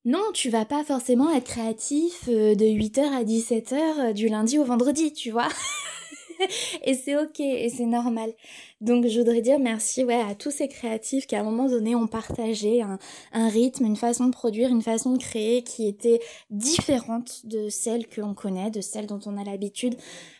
non, 0.07 0.23
tu 0.33 0.51
vas 0.51 0.65
pas 0.65 0.85
forcément 0.85 1.35
être 1.35 1.47
créatif 1.47 2.29
euh, 2.29 2.55
de 2.55 2.65
8h 2.65 3.13
à 3.13 3.25
17h 3.25 3.75
euh, 3.75 4.13
du 4.13 4.29
lundi 4.29 4.57
au 4.57 4.65
vendredi, 4.65 5.13
tu 5.13 5.33
vois. 5.33 5.49
et 6.85 6.95
c'est 6.95 7.17
ok, 7.17 7.41
et 7.41 7.69
c'est 7.69 7.87
normal. 7.87 8.33
Donc 8.81 9.07
je 9.07 9.19
voudrais 9.19 9.41
dire 9.41 9.59
merci 9.59 10.05
ouais, 10.05 10.21
à 10.21 10.35
tous 10.35 10.51
ces 10.51 10.69
créatifs 10.69 11.27
qui 11.27 11.37
à 11.37 11.41
un 11.41 11.45
moment 11.45 11.69
donné 11.69 11.95
ont 11.95 12.07
partagé 12.07 12.83
un, 12.83 13.49
rythme, 13.49 13.87
une 13.87 13.97
façon 13.97 14.27
de 14.27 14.33
produire, 14.33 14.69
une 14.69 14.83
façon 14.83 15.13
de 15.13 15.19
créer 15.19 15.63
qui 15.63 15.89
était 15.89 16.21
différente 16.51 17.47
de 17.47 17.69
celle 17.69 18.07
que 18.07 18.21
l'on 18.21 18.35
connaît, 18.35 18.71
de 18.71 18.81
celle 18.81 19.07
dont 19.07 19.21
on 19.27 19.37
a 19.37 19.45
l'habitude. 19.45 19.97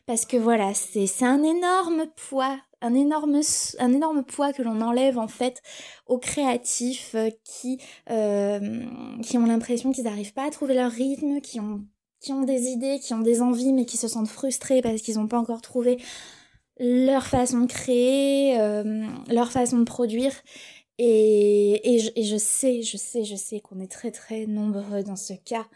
Parce 0.07 0.27
que 0.27 0.37
voilà, 0.37 0.73
c'est 0.75 1.25
un 1.25 1.43
énorme 1.43 2.07
poids 2.29 2.59
un 2.83 2.95
énorme, 2.95 3.41
un 3.79 3.93
énorme 3.93 4.23
poids 4.23 4.53
que 4.53 4.63
l'on 4.63 4.81
enlève 4.81 5.19
en 5.19 5.29
fait 5.29 5.63
aux 6.07 6.19
créatifs 6.19 7.15
euh, 7.15 7.31
qui, 7.45 7.79
euh, 8.11 8.85
qui 9.23 9.39
ont 9.39 9.47
l'impression 9.47 9.93
qu'ils 9.93 10.05
n'arrivent 10.05 10.35
pas 10.35 10.45
à 10.45 10.51
trouver 10.51 10.75
leur 10.75 10.91
rythme, 10.91 11.41
qui 11.41 11.59
ont, 11.59 11.85
qui 12.21 12.33
ont 12.33 12.43
des 12.43 12.69
idées, 12.69 12.99
qui 12.99 13.15
ont 13.15 13.21
des 13.21 13.43
envies 13.43 13.73
mais 13.73 13.85
qui 13.85 13.97
se 13.97 14.09
sentent 14.09 14.29
frustrés 14.29 14.83
parce 14.83 15.03
qu'ils 15.03 15.17
n'ont 15.17 15.29
pas 15.29 15.39
encore 15.39 15.63
trouvé 15.63 15.99
leur 16.79 17.27
façon 17.27 17.61
de 17.61 17.67
créer, 17.67 18.61
euh, 18.61 19.07
leur 19.29 19.51
façon 19.51 19.79
de 19.79 19.85
produire. 19.85 20.33
Et, 20.99 21.95
et, 21.95 21.99
je, 21.99 22.11
je, 22.23 22.37
sais, 22.37 22.83
je 22.83 22.97
sais, 22.97 23.25
je 23.25 23.37
sais 23.37 23.61
qu'on 23.61 23.81
est 23.81 23.91
très 23.91 24.11
très 24.11 24.47
nombreux 24.47 25.03
dans 25.03 25.17
ce 25.17 25.35
cas. 25.35 25.67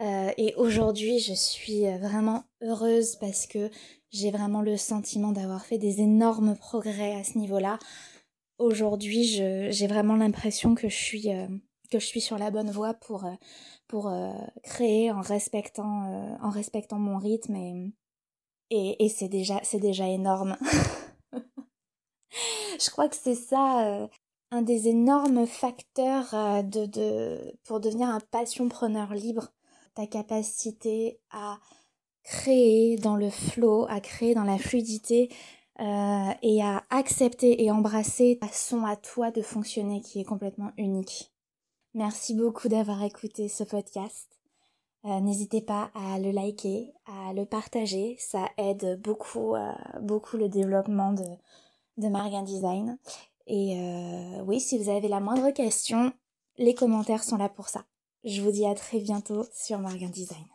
Euh, 0.00 0.30
et 0.36 0.54
aujourd'hui, 0.56 1.20
je 1.20 1.34
suis 1.34 1.82
vraiment 1.98 2.44
heureuse 2.60 3.16
parce 3.16 3.46
que 3.46 3.70
j'ai 4.10 4.30
vraiment 4.30 4.62
le 4.62 4.76
sentiment 4.76 5.32
d'avoir 5.32 5.64
fait 5.64 5.78
des 5.78 6.00
énormes 6.00 6.56
progrès 6.56 7.14
à 7.14 7.24
ce 7.24 7.38
niveau-là. 7.38 7.78
Aujourd'hui, 8.58 9.24
j'ai 9.24 9.86
vraiment 9.86 10.16
l'impression 10.16 10.74
que 10.74 10.88
je 10.88 10.94
suis 10.94 11.30
euh, 11.30 11.48
que 11.98 12.02
je 12.02 12.06
suis 12.06 12.20
sur 12.20 12.38
la 12.38 12.50
bonne 12.50 12.70
voie 12.70 12.94
pour 12.94 13.24
euh, 13.24 13.32
pour 13.88 14.08
euh, 14.08 14.32
créer 14.62 15.10
en 15.10 15.20
respectant 15.20 16.38
en 16.42 16.50
respectant 16.50 16.98
mon 16.98 17.18
rythme 17.18 17.56
et 17.56 17.92
et, 18.70 19.04
et 19.04 19.08
c'est 19.08 19.28
déjà 19.28 20.08
énorme. 20.08 20.56
je 22.32 22.90
crois 22.90 23.08
que 23.08 23.16
c'est 23.16 23.34
ça 23.34 24.08
un 24.50 24.62
des 24.62 24.88
énormes 24.88 25.46
facteurs 25.46 26.64
de, 26.64 26.86
de 26.86 27.56
pour 27.64 27.80
devenir 27.80 28.08
un 28.08 28.20
passion 28.20 28.68
preneur 28.68 29.14
libre, 29.14 29.52
ta 29.94 30.06
capacité 30.06 31.20
à 31.30 31.58
créer 32.24 32.96
dans 32.96 33.16
le 33.16 33.30
flow, 33.30 33.86
à 33.88 34.00
créer 34.00 34.34
dans 34.34 34.44
la 34.44 34.58
fluidité 34.58 35.28
euh, 35.80 36.30
et 36.42 36.62
à 36.62 36.84
accepter 36.90 37.64
et 37.64 37.70
embrasser 37.72 38.38
ta 38.40 38.46
façon 38.46 38.84
à 38.84 38.94
toi 38.94 39.32
de 39.32 39.42
fonctionner 39.42 40.00
qui 40.00 40.20
est 40.20 40.24
complètement 40.24 40.70
unique. 40.78 41.33
Merci 41.94 42.34
beaucoup 42.34 42.68
d'avoir 42.68 43.02
écouté 43.02 43.48
ce 43.48 43.64
podcast. 43.64 44.28
Euh, 45.04 45.20
n'hésitez 45.20 45.60
pas 45.60 45.90
à 45.94 46.18
le 46.18 46.30
liker, 46.30 46.92
à 47.06 47.32
le 47.32 47.44
partager, 47.44 48.16
ça 48.18 48.48
aide 48.56 49.00
beaucoup, 49.00 49.54
euh, 49.54 49.72
beaucoup 50.00 50.36
le 50.36 50.48
développement 50.48 51.12
de, 51.12 51.24
de 51.98 52.08
Margin 52.08 52.42
Design. 52.42 52.98
Et 53.46 54.40
oui, 54.46 54.58
si 54.58 54.78
vous 54.78 54.88
avez 54.88 55.06
la 55.06 55.20
moindre 55.20 55.50
question, 55.50 56.14
les 56.56 56.74
commentaires 56.74 57.22
sont 57.22 57.36
là 57.36 57.50
pour 57.50 57.68
ça. 57.68 57.84
Je 58.24 58.40
vous 58.40 58.50
dis 58.50 58.64
à 58.64 58.74
très 58.74 59.00
bientôt 59.00 59.44
sur 59.52 59.78
Margin 59.78 60.08
Design. 60.08 60.53